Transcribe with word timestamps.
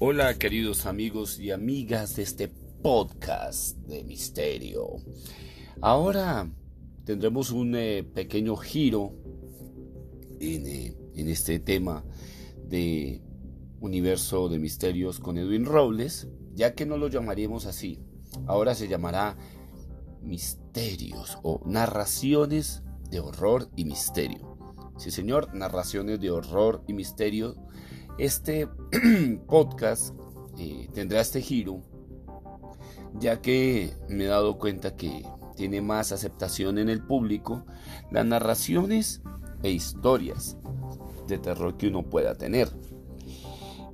Hola 0.00 0.34
queridos 0.34 0.86
amigos 0.86 1.38
y 1.38 1.52
amigas 1.52 2.16
de 2.16 2.24
este 2.24 2.48
podcast 2.48 3.76
de 3.86 4.02
misterio. 4.02 4.96
Ahora 5.80 6.50
tendremos 7.04 7.52
un 7.52 7.76
eh, 7.76 8.02
pequeño 8.02 8.56
giro 8.56 9.12
en, 10.40 10.66
eh, 10.66 10.96
en, 11.14 11.28
este 11.28 11.60
tema 11.60 12.04
de 12.66 13.22
universo 13.80 14.48
de 14.48 14.58
misterios 14.58 15.20
con 15.20 15.38
Edwin 15.38 15.64
Robles, 15.64 16.26
ya 16.54 16.74
que 16.74 16.86
no 16.86 16.96
lo 16.96 17.06
llamaríamos 17.06 17.64
así. 17.64 18.00
Ahora 18.48 18.74
se 18.74 18.88
llamará 18.88 19.36
misterios 20.20 21.38
o 21.44 21.60
narraciones 21.66 22.82
de 23.10 23.20
horror 23.20 23.70
y 23.76 23.84
misterio. 23.84 24.58
Sí 24.98 25.12
señor, 25.12 25.54
narraciones 25.54 26.18
de 26.18 26.32
horror 26.32 26.82
y 26.88 26.94
misterio 26.94 27.54
este 28.18 28.68
podcast 29.46 30.14
eh, 30.58 30.88
tendrá 30.92 31.20
este 31.20 31.40
giro, 31.40 31.82
ya 33.18 33.40
que 33.40 33.92
me 34.08 34.24
he 34.24 34.28
dado 34.28 34.58
cuenta 34.58 34.96
que 34.96 35.24
tiene 35.56 35.80
más 35.80 36.12
aceptación 36.12 36.78
en 36.78 36.88
el 36.88 37.02
público 37.02 37.64
las 38.10 38.26
narraciones 38.26 39.22
e 39.62 39.70
historias 39.70 40.56
de 41.26 41.38
terror 41.38 41.76
que 41.76 41.88
uno 41.88 42.02
pueda 42.02 42.34
tener. 42.34 42.68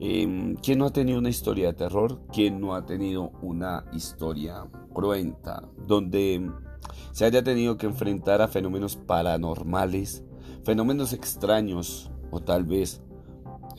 Eh, 0.01 0.55
¿Quién 0.63 0.79
no 0.79 0.87
ha 0.87 0.93
tenido 0.93 1.19
una 1.19 1.29
historia 1.29 1.69
de 1.69 1.75
terror? 1.75 2.21
¿Quién 2.33 2.61
no 2.61 2.75
ha 2.75 2.87
tenido 2.87 3.33
una 3.43 3.85
historia 3.93 4.67
cruenta 4.95 5.69
donde 5.87 6.51
se 7.13 7.25
haya 7.25 7.43
tenido 7.43 7.77
que 7.77 7.87
enfrentar 7.87 8.41
a 8.41 8.49
fenómenos 8.49 8.97
paranormales, 8.97 10.25
fenómenos 10.65 11.13
extraños 11.13 12.11
o 12.31 12.41
tal 12.41 12.65
vez 12.65 13.03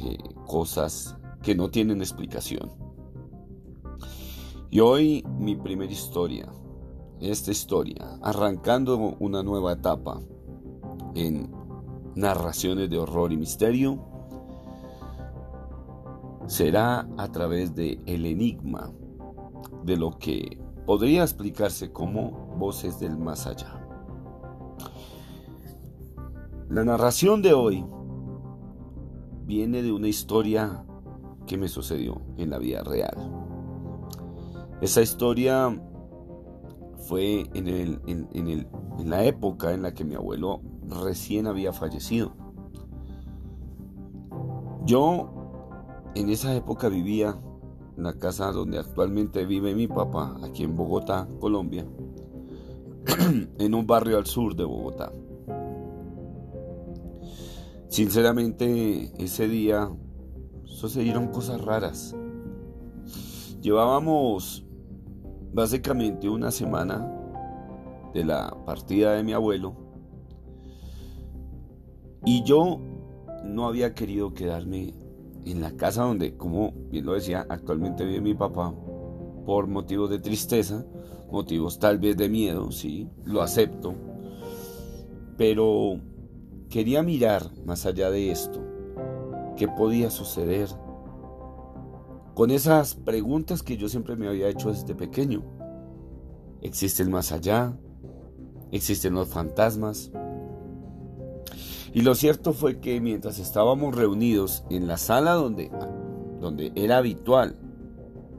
eh, 0.03 0.17
cosas 0.47 1.15
que 1.43 1.55
no 1.55 1.69
tienen 1.69 2.01
explicación. 2.01 2.71
Y 4.69 4.79
hoy 4.79 5.23
mi 5.37 5.55
primera 5.55 5.91
historia, 5.91 6.51
esta 7.19 7.51
historia, 7.51 8.17
arrancando 8.21 8.97
una 9.19 9.43
nueva 9.43 9.73
etapa 9.73 10.21
en 11.13 11.51
narraciones 12.15 12.89
de 12.89 12.97
horror 12.97 13.31
y 13.31 13.37
misterio, 13.37 13.99
será 16.47 17.07
a 17.17 17.31
través 17.31 17.75
de 17.75 17.99
el 18.05 18.25
enigma 18.25 18.91
de 19.83 19.97
lo 19.97 20.17
que 20.17 20.59
podría 20.85 21.23
explicarse 21.23 21.91
como 21.91 22.31
voces 22.57 22.99
del 22.99 23.17
más 23.17 23.47
allá. 23.47 23.77
La 26.69 26.85
narración 26.85 27.41
de 27.41 27.53
hoy 27.53 27.85
viene 29.51 29.83
de 29.83 29.91
una 29.91 30.07
historia 30.07 30.85
que 31.45 31.57
me 31.57 31.67
sucedió 31.67 32.21
en 32.37 32.51
la 32.51 32.57
vida 32.57 32.83
real. 32.83 33.17
Esa 34.79 35.01
historia 35.01 35.77
fue 37.09 37.49
en, 37.53 38.69
la 39.09 39.25
época 39.25 39.73
en 39.73 39.81
la 39.81 39.93
que 39.93 40.05
mi 40.05 40.15
abuelo 40.15 40.61
recién 41.03 41.47
había 41.47 41.73
fallecido. 41.73 42.33
Yo 44.85 45.33
en 46.15 46.29
esa 46.29 46.55
época 46.55 46.87
vivía 46.87 47.37
en 47.97 48.03
la 48.03 48.13
casa 48.13 48.53
donde 48.53 48.79
actualmente 48.79 49.45
vive 49.45 49.75
mi 49.75 49.89
papá, 49.89 50.37
aquí 50.45 50.63
en 50.63 50.77
Bogotá, 50.77 51.27
Colombia, 51.41 51.85
en 53.59 53.73
un 53.73 53.85
barrio 53.85 54.17
al 54.17 54.27
sur 54.27 54.55
de 54.55 54.63
Bogotá. 54.63 55.11
Sinceramente, 57.91 59.11
ese 59.21 59.49
día 59.49 59.91
sucedieron 60.63 61.27
cosas 61.27 61.59
raras. 61.59 62.15
Llevábamos 63.61 64.65
básicamente 65.51 66.29
una 66.29 66.51
semana 66.51 67.05
de 68.13 68.23
la 68.23 68.55
partida 68.65 69.11
de 69.11 69.23
mi 69.25 69.33
abuelo 69.33 69.75
y 72.23 72.41
yo 72.45 72.79
no 73.43 73.67
había 73.67 73.93
querido 73.93 74.33
quedarme 74.33 74.93
en 75.43 75.59
la 75.59 75.75
casa 75.75 76.03
donde, 76.03 76.37
como 76.37 76.71
bien 76.89 77.05
lo 77.05 77.11
decía, 77.11 77.45
actualmente 77.49 78.05
vive 78.05 78.21
mi 78.21 78.35
papá 78.35 78.73
por 79.45 79.67
motivos 79.67 80.09
de 80.09 80.19
tristeza, 80.19 80.85
motivos 81.29 81.77
tal 81.77 81.99
vez 81.99 82.15
de 82.15 82.29
miedo, 82.29 82.71
sí, 82.71 83.09
lo 83.25 83.41
acepto, 83.41 83.93
pero 85.35 85.99
Quería 86.71 87.03
mirar 87.03 87.51
más 87.65 87.85
allá 87.85 88.09
de 88.09 88.31
esto, 88.31 88.63
qué 89.57 89.67
podía 89.67 90.09
suceder 90.09 90.69
con 92.33 92.49
esas 92.49 92.95
preguntas 92.95 93.61
que 93.61 93.75
yo 93.75 93.89
siempre 93.89 94.15
me 94.15 94.29
había 94.29 94.47
hecho 94.47 94.69
desde 94.69 94.95
pequeño. 94.95 95.43
¿Existe 96.61 97.03
el 97.03 97.09
más 97.09 97.33
allá? 97.33 97.77
¿Existen 98.71 99.15
los 99.15 99.27
fantasmas? 99.27 100.13
Y 101.93 102.03
lo 102.03 102.15
cierto 102.15 102.53
fue 102.53 102.79
que 102.79 103.01
mientras 103.01 103.37
estábamos 103.37 103.93
reunidos 103.93 104.63
en 104.69 104.87
la 104.87 104.95
sala 104.95 105.33
donde, 105.33 105.69
donde 106.39 106.71
era 106.75 106.99
habitual 106.99 107.57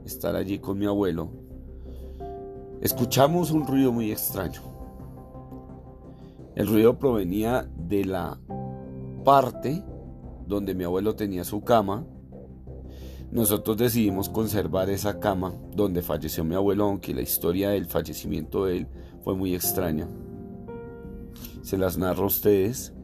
estar 0.06 0.37
allí 0.37 0.59
con 0.59 0.78
mi 0.78 0.87
abuelo, 0.87 1.28
escuchamos 2.81 3.50
un 3.50 3.66
ruido 3.66 3.93
muy 3.93 4.10
extraño. 4.10 4.62
El 6.54 6.66
ruido 6.66 6.99
provenía 6.99 7.69
de 7.92 8.06
la 8.06 8.38
parte 9.22 9.84
donde 10.47 10.75
mi 10.75 10.84
abuelo 10.84 11.14
tenía 11.14 11.44
su 11.44 11.62
cama. 11.62 12.06
Nosotros 13.30 13.76
decidimos 13.76 14.30
conservar 14.30 14.88
esa 14.88 15.20
cama 15.20 15.54
donde 15.75 16.00
falleció 16.00 16.42
mi 16.42 16.54
abuelo, 16.54 16.84
aunque 16.84 17.12
la 17.12 17.20
historia 17.20 17.70
del 17.70 17.84
fallecimiento 17.84 18.64
de 18.64 18.78
él 18.78 18.88
fue 19.22 19.34
muy 19.34 19.54
extraña. 19.54 20.08
Se 21.60 21.76
las 21.76 21.98
narro 21.98 22.25
a 22.25 22.26
ustedes. 22.26 22.94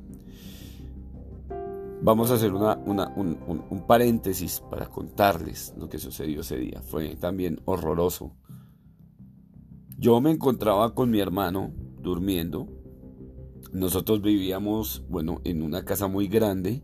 Vamos 2.01 2.31
a 2.31 2.35
hacer 2.35 2.55
una, 2.55 2.79
un, 2.79 3.39
un 3.71 3.87
paréntesis 3.87 4.63
para 4.71 4.87
contarles 4.87 5.75
lo 5.77 5.89
que 5.89 5.99
sucedió 5.99 6.41
ese 6.41 6.57
día. 6.57 6.81
Fue 6.81 7.17
también 7.17 7.61
horroroso. 7.67 8.33
Yo 9.99 10.21
me 10.21 10.31
encontraba 10.31 10.95
con 10.95 11.11
mi 11.11 11.21
hermano 11.21 11.73
durmiendo 12.01 12.78
nosotros 13.73 14.23
vivíamos, 14.23 15.05
bueno, 15.09 15.41
en 15.45 15.63
una 15.63 15.85
casa 15.85 16.09
muy 16.09 16.29
grande 16.29 16.83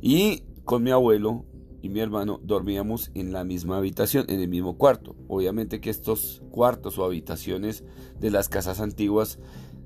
y 0.00 0.42
con 0.64 0.82
mi 0.82 0.90
abuelo 0.90 1.44
y 1.82 1.88
mi 1.88 2.00
hermano 2.00 2.40
dormíamos 2.42 3.10
en 3.14 3.32
la 3.32 3.44
misma 3.44 3.78
habitación, 3.78 4.26
en 4.28 4.40
el 4.40 4.48
mismo 4.48 4.76
cuarto. 4.76 5.16
Obviamente 5.28 5.80
que 5.80 5.90
estos 5.90 6.42
cuartos 6.50 6.98
o 6.98 7.04
habitaciones 7.04 7.84
de 8.18 8.30
las 8.30 8.48
casas 8.48 8.80
antiguas 8.80 9.38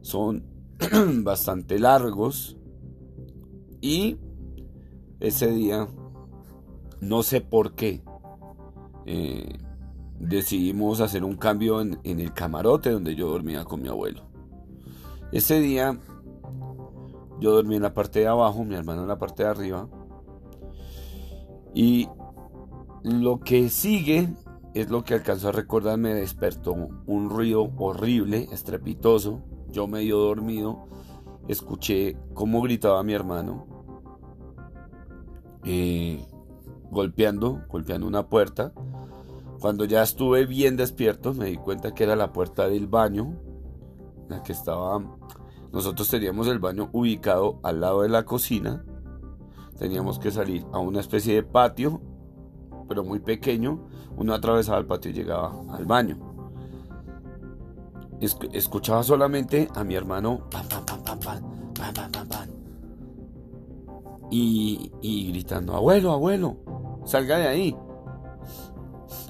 son 0.03 0.45
bastante 1.23 1.79
largos 1.79 2.57
y 3.81 4.17
ese 5.21 5.51
día, 5.51 5.89
no 7.01 7.23
sé 7.23 7.41
por 7.41 7.75
qué, 7.75 8.03
eh, 9.07 9.59
decidimos 10.19 11.01
hacer 11.01 11.25
un 11.25 11.37
cambio 11.37 11.81
en 11.81 12.21
el 12.21 12.33
camarote 12.33 12.91
donde 12.91 13.15
yo 13.15 13.29
dormía 13.29 13.65
con 13.65 13.83
mi 13.83 13.89
abuelo. 13.89 14.24
Ese 15.33 15.61
día 15.61 15.99
yo 17.41 17.53
dormí 17.53 17.77
en 17.77 17.83
la 17.83 17.95
parte 17.95 18.21
de 18.21 18.29
abajo, 18.29 18.65
mi 18.65 18.75
hermano 18.75 19.03
en 19.03 19.09
la 19.09 19.19
parte 19.19 19.43
de 19.43 19.49
arriba. 19.49 19.89
Y 21.75 22.09
lo 23.03 23.41
que 23.41 23.69
sigue 23.69 24.29
es 24.75 24.91
lo 24.91 25.05
que 25.05 25.15
alcanzó 25.15 25.49
a 25.49 25.53
recordar, 25.53 25.99
me 25.99 26.15
despertó 26.15 26.73
un 26.73 27.31
ruido 27.31 27.71
horrible, 27.77 28.49
estrepitoso. 28.53 29.43
Yo 29.71 29.89
medio 29.89 30.19
dormido, 30.19 30.87
escuché 31.49 32.17
cómo 32.33 32.63
gritaba 32.63 33.03
mi 33.03 33.13
hermano, 33.13 33.67
eh, 35.65 36.25
golpeando, 36.91 37.63
golpeando 37.69 38.07
una 38.07 38.29
puerta. 38.29 38.73
Cuando 39.61 39.85
ya 39.85 40.03
estuve 40.03 40.47
bien 40.47 40.77
despierto, 40.77 41.35
me 41.35 41.47
di 41.47 41.57
cuenta 41.57 41.93
que 41.93 42.05
era 42.05 42.15
la 42.15 42.33
puerta 42.33 42.69
del 42.69 42.87
baño 42.87 43.35
la 44.29 44.43
que 44.43 44.53
estaba... 44.53 45.03
Nosotros 45.73 46.09
teníamos 46.09 46.47
el 46.47 46.61
baño 46.61 46.89
ubicado 46.93 47.59
al 47.63 47.81
lado 47.81 48.03
de 48.03 48.09
la 48.09 48.25
cocina. 48.25 48.85
Teníamos 49.79 50.19
que 50.21 50.31
salir 50.31 50.65
a 50.73 50.79
una 50.79 51.01
especie 51.01 51.35
de 51.35 51.43
patio, 51.43 52.01
pero 52.89 53.03
muy 53.03 53.19
pequeño. 53.19 53.89
Uno 54.17 54.35
atravesaba 54.35 54.79
el 54.79 54.87
patio 54.87 55.11
y 55.11 55.15
llegaba 55.15 55.53
al 55.73 55.85
baño. 55.85 56.19
Escuchaba 58.53 59.03
solamente 59.03 59.69
a 59.75 59.83
mi 59.83 59.97
hermano 59.97 60.49
y, 64.31 64.93
y 65.01 65.31
gritando, 65.33 65.75
abuelo, 65.75 66.13
abuelo, 66.13 66.57
salga 67.05 67.39
de 67.39 67.49
ahí. 67.49 67.77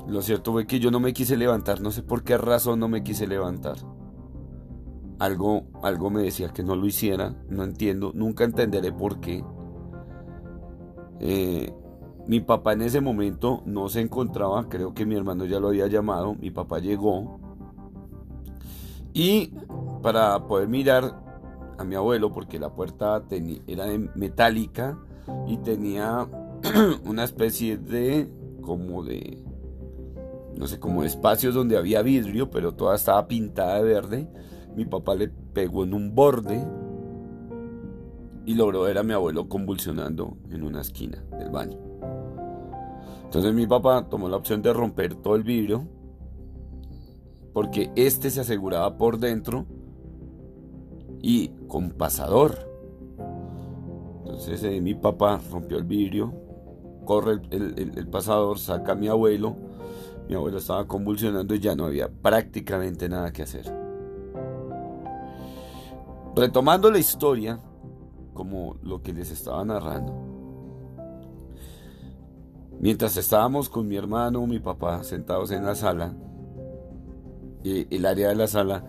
Lo 0.06 0.23
cierto 0.23 0.52
fue 0.52 0.67
que 0.67 0.81
yo 0.81 0.91
no 0.91 1.00
me 1.00 1.12
quise 1.12 1.37
levantar, 1.37 1.81
no 1.81 1.91
sé 1.91 2.02
por 2.02 2.23
qué 2.23 2.37
razón 2.37 2.79
no 2.79 2.88
me 2.88 3.02
quise 3.02 3.26
levantar. 3.26 3.76
Algo, 5.19 5.65
algo 5.83 6.11
me 6.11 6.23
decía 6.23 6.49
que 6.49 6.63
no 6.63 6.75
lo 6.75 6.87
hiciera, 6.87 7.35
no 7.49 7.63
entiendo, 7.63 8.13
nunca 8.15 8.45
entenderé 8.45 8.93
por 8.93 9.21
qué. 9.21 9.45
Eh, 11.21 11.73
mi 12.27 12.41
papá 12.41 12.73
en 12.73 12.83
ese 12.83 13.01
momento 13.01 13.63
no 13.65 13.89
se 13.89 14.01
encontraba, 14.01 14.69
creo 14.69 14.95
que 14.95 15.07
mi 15.07 15.15
hermano 15.15 15.45
ya 15.45 15.61
lo 15.61 15.69
había 15.69 15.87
llamado, 15.87 16.35
mi 16.35 16.51
papá 16.51 16.79
llegó 16.79 17.39
y 19.15 19.53
para 20.03 20.47
poder 20.47 20.69
mirar 20.69 21.23
a 21.79 21.85
mi 21.85 21.95
abuelo, 21.95 22.33
porque 22.33 22.59
la 22.59 22.75
puerta 22.75 23.23
era 23.67 23.87
metálica 24.15 24.99
y 25.47 25.57
tenía 25.59 26.29
una 27.05 27.25
especie 27.25 27.79
de, 27.79 28.29
como 28.61 29.05
de, 29.05 29.39
no 30.57 30.67
sé, 30.67 30.79
como 30.79 31.05
espacios 31.05 31.55
donde 31.55 31.79
había 31.79 32.03
vidrio, 32.03 32.51
pero 32.51 32.75
toda 32.75 32.97
estaba 32.97 33.27
pintada 33.29 33.77
de 33.77 33.83
verde. 33.83 34.29
Mi 34.76 34.85
papá 34.85 35.15
le 35.15 35.29
pegó 35.29 35.85
en 35.85 35.94
un 35.94 36.15
borde 36.15 36.67
y 38.47 38.55
logró 38.55 38.82
ver 38.82 38.99
a 38.99 39.03
mi 39.03 39.12
abuelo 39.12 39.49
convulsionando 39.49 40.37
en 40.50 40.65
una 40.65 40.81
esquina 40.81 41.25
del 41.38 41.50
baño. 41.50 41.79
Entonces 43.25 43.55
mi 43.55 43.67
papá 43.67 44.09
tomó 44.09 44.29
la 44.29 44.37
opción 44.37 44.62
de 44.62 44.73
romper 44.73 45.15
todo 45.15 45.37
el 45.37 45.43
vidrio 45.43 45.88
porque 47.53 47.91
este 47.94 48.31
se 48.31 48.41
aseguraba 48.41 48.99
por 48.99 49.19
dentro 49.19 49.67
y 51.23 51.49
con 51.69 51.91
pasador. 51.91 52.70
Entonces 54.20 54.62
eh, 54.65 54.81
mi 54.81 54.94
papá 54.94 55.41
rompió 55.50 55.79
el 55.79 55.85
vidrio, 55.85 56.35
corre 57.05 57.41
el, 57.50 58.09
pasador, 58.09 58.59
saca 58.59 58.93
a 58.93 58.97
mi 58.97 59.09
abuelo. 59.09 59.56
Mi 60.29 60.35
abuelo 60.35 60.59
estaba 60.59 60.87
convulsionando 60.87 61.55
y 61.55 61.61
ya 61.61 61.77
no 61.77 61.87
había 61.87 62.09
prácticamente 62.09 63.09
nada 63.09 63.32
que 63.32 63.43
hacer. 63.43 63.84
Retomando 66.37 66.91
la 66.91 66.99
historia, 66.99 67.61
como 68.33 68.77
lo 68.83 69.03
que 69.03 69.13
les 69.13 69.31
estaba 69.31 69.65
narrando. 69.65 70.13
Mientras 72.81 73.17
estábamos 73.17 73.69
con 73.69 73.87
mi 73.87 73.97
hermano, 73.97 74.45
mi 74.47 74.59
papá, 74.59 75.05
sentados 75.05 75.53
en 75.53 75.65
la 75.65 75.77
sala, 75.77 76.13
el 77.63 78.05
área 78.05 78.29
de 78.29 78.35
la 78.35 78.49
sala 78.49 78.85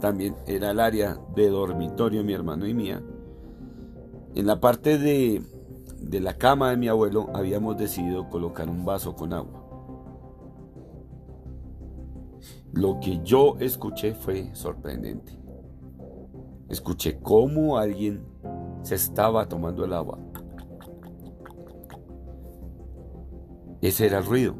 también 0.00 0.36
era 0.46 0.70
el 0.70 0.78
área 0.78 1.18
de 1.34 1.50
dormitorio 1.50 2.22
mi 2.22 2.32
hermano 2.32 2.66
y 2.66 2.74
mía. 2.74 3.02
En 4.36 4.46
la 4.46 4.60
parte 4.60 4.96
de, 4.96 5.42
de 5.98 6.20
la 6.20 6.38
cama 6.38 6.70
de 6.70 6.76
mi 6.76 6.88
abuelo 6.88 7.28
habíamos 7.34 7.76
decidido 7.76 8.30
colocar 8.30 8.68
un 8.70 8.84
vaso 8.84 9.16
con 9.16 9.32
agua. 9.32 9.62
Lo 12.72 13.00
que 13.00 13.20
yo 13.24 13.56
escuché 13.58 14.14
fue 14.14 14.54
sorprendente. 14.54 15.43
Escuché 16.68 17.20
cómo 17.20 17.78
alguien 17.78 18.24
se 18.82 18.94
estaba 18.94 19.48
tomando 19.48 19.84
el 19.84 19.92
agua. 19.92 20.18
Ese 23.80 24.06
era 24.06 24.18
el 24.18 24.24
ruido. 24.24 24.56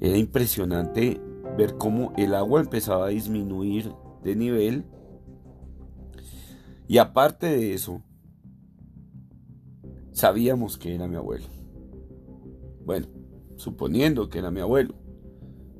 Era 0.00 0.16
impresionante 0.16 1.20
ver 1.56 1.76
cómo 1.76 2.12
el 2.16 2.34
agua 2.34 2.60
empezaba 2.60 3.06
a 3.06 3.10
disminuir 3.10 3.92
de 4.22 4.36
nivel. 4.36 4.84
Y 6.86 6.98
aparte 6.98 7.46
de 7.46 7.74
eso, 7.74 8.02
sabíamos 10.12 10.78
que 10.78 10.94
era 10.94 11.06
mi 11.06 11.16
abuelo. 11.16 11.46
Bueno, 12.84 13.08
suponiendo 13.56 14.30
que 14.30 14.38
era 14.38 14.50
mi 14.50 14.60
abuelo. 14.60 14.94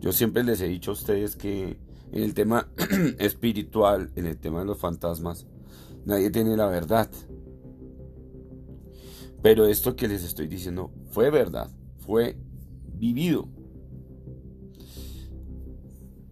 Yo 0.01 0.13
siempre 0.13 0.45
les 0.45 0.61
he 0.61 0.69
dicho 0.69 0.91
a 0.91 0.95
ustedes 0.95 1.35
que 1.35 1.79
en 2.13 2.23
el 2.23 2.35
tema 2.35 2.69
espiritual, 3.19 4.11
en 4.17 4.27
el 4.27 4.39
tema 4.39 4.61
de 4.61 4.67
los 4.67 4.79
fantasmas, 4.79 5.47
nadie 6.05 6.31
tiene 6.31 6.57
la 6.57 6.67
verdad. 6.67 7.09
Pero 9.43 9.67
esto 9.67 9.95
que 9.95 10.09
les 10.09 10.25
estoy 10.25 10.49
diciendo 10.49 10.91
fue 11.11 11.31
verdad, 11.31 11.71
fue 11.99 12.37
vivido. 12.95 13.49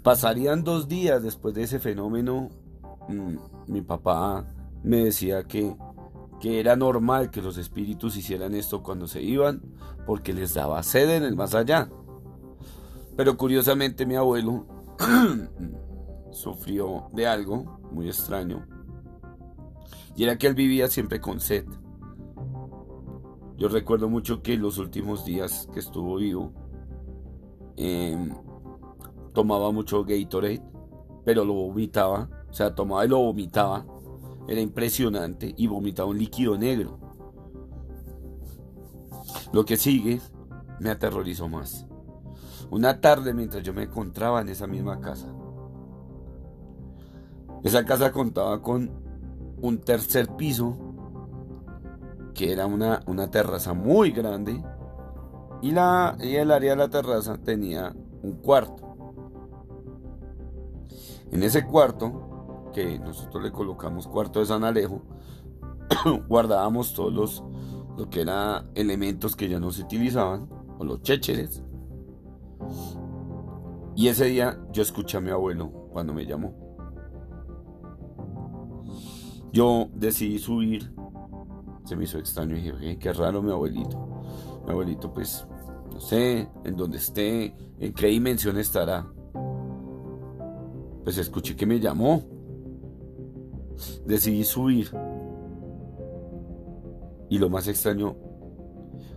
Pasarían 0.02 0.64
dos 0.64 0.88
días 0.88 1.23
después 1.23 1.55
de 1.55 1.64
ese 1.64 1.78
fenómeno. 1.78 2.50
Mm, 3.08 3.37
mi 3.69 3.82
papá 3.82 4.46
me 4.82 5.05
decía 5.05 5.44
que, 5.44 5.76
que 6.40 6.61
era 6.61 6.76
normal 6.76 7.31
que 7.31 7.43
los 7.43 7.58
espíritus 7.58 8.17
hicieran 8.17 8.55
esto 8.55 8.82
cuando 8.82 9.08
se 9.08 9.23
iban, 9.23 9.62
porque 10.06 10.32
les 10.32 10.55
daba 10.55 10.82
sed 10.82 11.11
en 11.11 11.25
el 11.25 11.37
más 11.37 11.55
allá. 11.55 11.88
Pero 13.17 13.37
curiosamente 13.37 14.06
mi 14.06 14.14
abuelo 14.14 14.75
sufrió 16.31 17.09
de 17.13 17.27
algo 17.27 17.81
muy 17.91 18.09
extraño. 18.09 18.67
Y 20.17 20.25
era 20.25 20.39
que 20.39 20.47
él 20.47 20.55
vivía 20.55 20.89
siempre 20.89 21.21
con 21.21 21.41
sed. 21.41 21.67
Yo 23.57 23.69
recuerdo 23.69 24.09
mucho 24.09 24.43
que 24.43 24.57
los 24.57 24.79
últimos 24.79 25.25
días 25.25 25.69
que 25.73 25.81
estuvo 25.81 26.17
vivo, 26.17 26.53
eh, 27.77 28.31
tomaba 29.33 29.71
mucho 29.71 30.05
Gatorade, 30.05 30.63
pero 31.25 31.45
lo 31.45 31.55
vomitaba, 31.55 32.29
o 32.49 32.53
sea, 32.53 32.75
tomaba 32.75 33.05
y 33.05 33.09
lo 33.09 33.19
vomitaba. 33.19 33.87
Era 34.49 34.61
impresionante 34.61 35.55
y 35.57 35.67
vomitaba 35.67 36.09
un 36.09 36.19
líquido 36.19 36.57
negro. 36.57 36.99
Lo 39.53 39.65
que 39.65 39.77
sigue 39.77 40.21
me 40.81 40.91
aterrorizó 40.91 41.49
más. 41.49 41.87
Una 42.71 43.01
tarde 43.01 43.33
mientras 43.33 43.63
yo 43.63 43.73
me 43.73 43.85
encontraba 43.85 44.41
en 44.41 44.49
esa 44.49 44.67
misma 44.67 45.01
casa. 45.01 45.29
Esa 47.63 47.85
casa 47.85 48.13
contaba 48.13 48.61
con 48.63 48.91
un 49.61 49.79
tercer 49.79 50.29
piso, 50.37 50.77
que 52.35 52.53
era 52.53 52.67
una, 52.67 53.03
una 53.07 53.31
terraza 53.31 53.73
muy 53.73 54.11
grande, 54.11 54.63
y, 55.63 55.71
la, 55.73 56.17
y 56.21 56.37
el 56.37 56.51
área 56.51 56.73
de 56.73 56.77
la 56.77 56.89
terraza 56.89 57.39
tenía 57.39 57.95
un 58.23 58.33
cuarto. 58.35 58.85
En 61.33 61.43
ese 61.43 61.67
cuarto, 61.67 62.71
que 62.73 62.99
nosotros 62.99 63.43
le 63.43 63.51
colocamos 63.51 64.07
cuarto 64.07 64.41
de 64.41 64.47
San 64.47 64.65
Alejo, 64.65 65.03
guardábamos 66.29 66.95
todos 66.95 67.12
los 67.12 67.45
lo 67.97 68.11
que 68.11 68.21
eran 68.21 68.71
elementos 68.75 69.37
que 69.37 69.49
ya 69.49 69.59
no 69.59 69.71
se 69.71 69.83
utilizaban, 69.83 70.49
o 70.79 70.85
los 70.85 71.03
chécheres. 71.03 71.62
Y 73.97 74.09
ese 74.09 74.27
día 74.27 74.61
yo 74.73 74.83
escuché 74.83 75.17
a 75.17 75.21
mi 75.21 75.31
abuelo 75.31 75.89
cuando 75.91 76.15
me 76.15 76.25
llamó. 76.25 76.55
Yo 79.53 79.88
decidí 79.95 80.38
subir, 80.38 80.93
se 81.85 81.97
me 81.97 82.05
hizo 82.05 82.19
extraño 82.19 82.57
y 82.57 82.61
dije, 82.61 82.99
qué 82.99 83.12
raro 83.12 83.43
mi 83.43 83.50
abuelito. 83.50 84.23
Mi 84.67 84.73
abuelito 84.73 85.12
pues, 85.12 85.47
no 85.91 85.99
sé, 85.99 86.49
en 86.65 86.76
dónde 86.76 86.99
esté, 86.99 87.57
en 87.81 87.93
qué 87.95 88.09
dimensión 88.09 88.59
estará 88.59 89.11
pues 91.07 91.19
escuché 91.19 91.55
que 91.55 91.67
me 91.67 91.79
llamó. 91.79 92.25
Decidí 94.07 94.43
subir. 94.43 94.91
Y 97.31 97.38
lo 97.38 97.49
más 97.49 97.69
extraño 97.69 98.17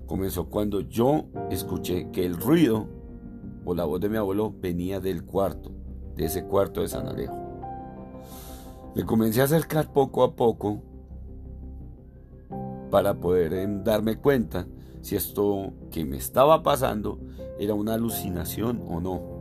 comenzó 0.05 0.51
cuando 0.51 0.81
yo 0.81 1.25
escuché 1.49 2.11
que 2.11 2.27
el 2.27 2.37
ruido 2.37 2.87
la 3.73 3.85
voz 3.85 3.99
de 3.99 4.09
mi 4.09 4.17
abuelo 4.17 4.53
venía 4.59 4.99
del 4.99 5.23
cuarto, 5.25 5.71
de 6.15 6.25
ese 6.25 6.45
cuarto 6.45 6.81
de 6.81 6.87
San 6.87 7.07
Alejo. 7.07 7.35
Me 8.95 9.05
comencé 9.05 9.41
a 9.41 9.45
acercar 9.45 9.93
poco 9.93 10.23
a 10.23 10.35
poco 10.35 10.81
para 12.89 13.19
poder 13.19 13.53
em, 13.53 13.83
darme 13.83 14.17
cuenta 14.17 14.67
si 15.01 15.15
esto 15.15 15.73
que 15.91 16.05
me 16.05 16.17
estaba 16.17 16.63
pasando 16.63 17.19
era 17.59 17.73
una 17.73 17.93
alucinación 17.93 18.83
o 18.87 18.99
no. 18.99 19.39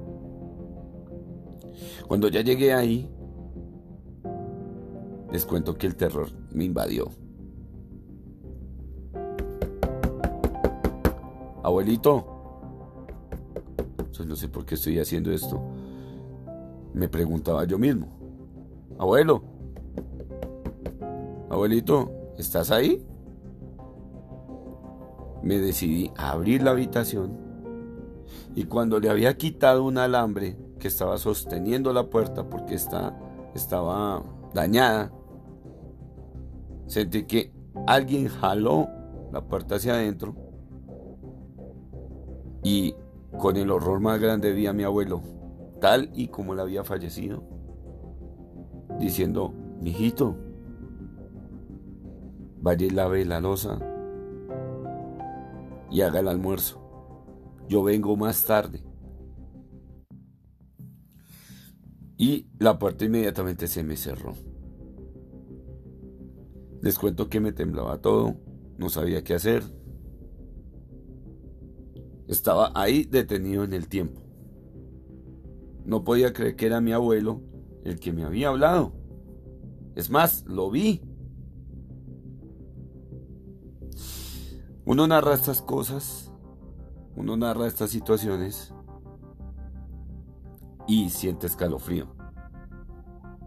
Cuando 2.06 2.28
ya 2.28 2.42
llegué 2.42 2.72
ahí, 2.74 3.10
les 5.32 5.44
cuento 5.44 5.76
que 5.76 5.86
el 5.86 5.96
terror 5.96 6.28
me 6.52 6.64
invadió. 6.64 7.10
Abuelito, 11.62 12.37
no 14.26 14.36
sé 14.36 14.48
por 14.48 14.64
qué 14.64 14.74
estoy 14.74 14.98
haciendo 14.98 15.30
esto. 15.30 15.60
Me 16.94 17.08
preguntaba 17.08 17.64
yo 17.64 17.78
mismo. 17.78 18.08
Abuelo, 18.98 19.42
abuelito, 21.50 22.10
¿estás 22.36 22.70
ahí? 22.70 23.04
Me 25.42 25.58
decidí 25.58 26.10
a 26.16 26.32
abrir 26.32 26.62
la 26.62 26.72
habitación 26.72 27.48
y 28.54 28.64
cuando 28.64 28.98
le 28.98 29.08
había 29.08 29.36
quitado 29.36 29.84
un 29.84 29.98
alambre 29.98 30.56
que 30.78 30.88
estaba 30.88 31.18
sosteniendo 31.18 31.92
la 31.92 32.10
puerta 32.10 32.48
porque 32.48 32.74
estaba 33.54 34.22
dañada, 34.52 35.12
sentí 36.86 37.24
que 37.24 37.52
alguien 37.86 38.28
jaló 38.28 38.88
la 39.32 39.42
puerta 39.42 39.76
hacia 39.76 39.94
adentro 39.94 40.34
y 42.62 42.94
con 43.38 43.56
el 43.56 43.70
horror 43.70 44.00
más 44.00 44.20
grande 44.20 44.52
vi 44.52 44.66
a 44.66 44.72
mi 44.72 44.82
abuelo, 44.82 45.22
tal 45.80 46.10
y 46.14 46.28
como 46.28 46.52
él 46.52 46.60
había 46.60 46.84
fallecido, 46.84 47.42
diciendo, 48.98 49.54
mijito, 49.80 50.36
vaya 52.60 52.86
y 52.86 52.90
lave 52.90 53.24
la 53.24 53.40
losa 53.40 53.78
y 55.90 56.02
haga 56.02 56.20
el 56.20 56.28
almuerzo. 56.28 56.84
Yo 57.68 57.82
vengo 57.82 58.16
más 58.16 58.44
tarde. 58.44 58.82
Y 62.16 62.48
la 62.58 62.78
puerta 62.78 63.04
inmediatamente 63.04 63.68
se 63.68 63.84
me 63.84 63.96
cerró. 63.96 64.34
Les 66.82 66.98
cuento 66.98 67.28
que 67.28 67.40
me 67.40 67.52
temblaba 67.52 68.00
todo, 68.00 68.36
no 68.76 68.88
sabía 68.88 69.22
qué 69.22 69.34
hacer. 69.34 69.62
Estaba 72.28 72.70
ahí 72.74 73.04
detenido 73.04 73.64
en 73.64 73.72
el 73.72 73.88
tiempo. 73.88 74.20
No 75.84 76.04
podía 76.04 76.34
creer 76.34 76.56
que 76.56 76.66
era 76.66 76.82
mi 76.82 76.92
abuelo 76.92 77.40
el 77.84 77.98
que 77.98 78.12
me 78.12 78.24
había 78.24 78.48
hablado. 78.48 78.92
Es 79.94 80.10
más, 80.10 80.44
lo 80.46 80.70
vi. 80.70 81.00
Uno 84.84 85.06
narra 85.06 85.34
estas 85.34 85.62
cosas, 85.62 86.30
uno 87.16 87.36
narra 87.36 87.66
estas 87.66 87.90
situaciones 87.90 88.74
y 90.86 91.08
siente 91.08 91.46
escalofrío. 91.46 92.08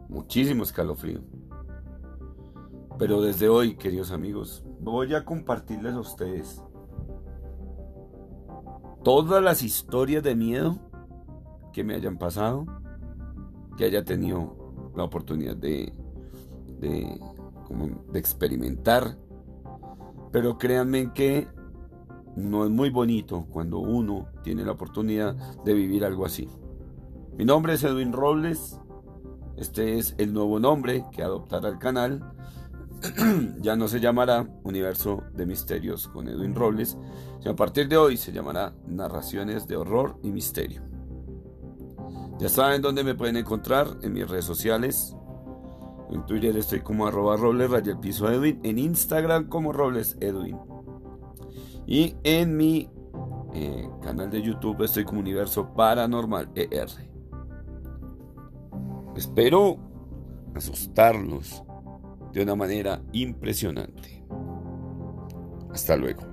Muchísimo 0.10 0.64
escalofrío. 0.64 1.22
Pero 2.98 3.22
desde 3.22 3.48
hoy, 3.48 3.76
queridos 3.76 4.12
amigos, 4.12 4.64
voy 4.80 5.14
a 5.14 5.24
compartirles 5.24 5.94
a 5.94 6.00
ustedes 6.00 6.62
todas 9.04 9.44
las 9.44 9.64
historias 9.64 10.24
de 10.24 10.36
miedo 10.36 10.78
que 11.74 11.84
me 11.84 11.96
hayan 11.96 12.18
pasado, 12.18 12.66
que 13.78 13.86
haya 13.86 14.04
tenido 14.04 14.92
la 14.96 15.04
oportunidad 15.04 15.56
de, 15.56 15.94
de, 16.80 17.20
experimentar. 18.14 19.18
Pero 20.32 20.58
créanme 20.58 21.14
que 21.14 21.48
no 22.36 22.66
es 22.66 22.72
muy 22.72 22.90
bonito 22.90 23.46
cuando 23.50 23.80
uno 23.80 24.28
tiene 24.44 24.64
la 24.64 24.74
oportunidad 24.74 25.36
de 25.64 25.74
vivir 25.74 26.06
algo 26.06 26.26
así. 26.26 26.50
Mi 27.38 27.46
nombre 27.46 27.74
es 27.74 27.84
Edwin 27.84 28.14
Robles. 28.14 28.80
Este 29.58 29.98
es 29.98 30.16
el 30.18 30.34
nuevo 30.34 30.60
nombre 30.60 31.06
que 31.12 31.24
adoptará 31.24 31.70
el 31.70 31.80
canal. 31.80 32.34
ya 33.62 33.76
no 33.76 33.88
se 33.88 34.00
llamará 34.00 34.48
Universo 34.64 35.24
de 35.34 35.46
Misterios 35.46 36.08
con 36.08 36.28
Edwin 36.28 36.56
Robles, 36.56 36.98
sino 37.40 37.52
a 37.52 37.56
partir 37.56 37.88
de 37.88 37.98
hoy 37.98 38.18
se 38.18 38.32
llamará 38.32 38.74
Narraciones 38.88 39.68
de 39.68 39.76
Horror 39.76 40.18
y 40.24 40.32
Misterio. 40.32 40.82
Ya 42.40 42.50
saben 42.50 42.82
dónde 42.82 43.04
me 43.04 43.16
pueden 43.16 43.38
encontrar 43.38 43.88
en 44.02 44.14
mis 44.14 44.28
redes 44.28 44.46
sociales. 44.46 45.16
En 46.10 46.26
Twitter 46.26 46.58
estoy 46.58 46.82
como 46.82 47.06
arroba 47.06 47.38
robles. 47.38 47.70
En 48.64 48.80
Instagram 48.80 49.48
como 49.48 49.72
robles 49.72 50.18
Edwin. 50.20 50.58
Y 51.86 52.16
en 52.24 52.58
mi 52.58 52.90
eh, 53.54 53.90
canal 54.02 54.30
de 54.30 54.42
YouTube 54.42 54.84
estoy 54.84 55.06
como 55.06 55.20
Universo 55.20 55.74
Paranormal 55.74 56.50
ER. 56.56 56.90
Espero 59.16 59.78
asustarlos 60.56 61.64
de 62.34 62.44
una 62.44 62.56
manera 62.56 63.02
impresionante. 63.12 64.24
Hasta 65.72 65.96
luego. 65.96 66.31